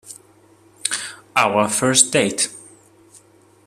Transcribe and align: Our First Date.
Our 1.35 1.69
First 1.69 2.11
Date. 2.11 2.49